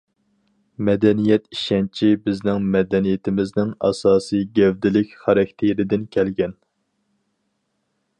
[0.85, 6.57] مەدەنىيەت ئىشەنچى بىزنىڭ مەدەنىيىتىمىزنىڭ ئاساسىي گەۋدىلىك خاراكتېرىدىن كەلگەن.